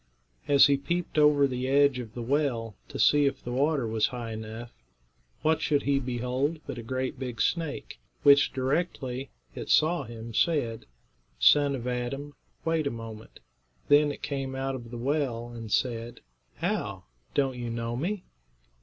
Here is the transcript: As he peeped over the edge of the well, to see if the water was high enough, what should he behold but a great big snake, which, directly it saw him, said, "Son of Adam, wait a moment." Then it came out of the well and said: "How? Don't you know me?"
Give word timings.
As 0.47 0.65
he 0.65 0.77
peeped 0.77 1.19
over 1.19 1.45
the 1.45 1.67
edge 1.67 1.99
of 1.99 2.15
the 2.15 2.23
well, 2.23 2.75
to 2.87 2.97
see 2.97 3.27
if 3.27 3.43
the 3.43 3.51
water 3.51 3.85
was 3.85 4.07
high 4.07 4.31
enough, 4.31 4.73
what 5.43 5.61
should 5.61 5.83
he 5.83 5.99
behold 5.99 6.59
but 6.65 6.79
a 6.79 6.81
great 6.81 7.19
big 7.19 7.39
snake, 7.39 7.99
which, 8.23 8.51
directly 8.51 9.29
it 9.53 9.69
saw 9.69 10.01
him, 10.05 10.33
said, 10.33 10.87
"Son 11.37 11.75
of 11.75 11.85
Adam, 11.87 12.33
wait 12.65 12.87
a 12.87 12.89
moment." 12.89 13.41
Then 13.89 14.11
it 14.11 14.23
came 14.23 14.55
out 14.55 14.73
of 14.73 14.89
the 14.89 14.97
well 14.97 15.49
and 15.49 15.71
said: 15.71 16.21
"How? 16.55 17.03
Don't 17.35 17.55
you 17.59 17.69
know 17.69 17.95
me?" 17.95 18.23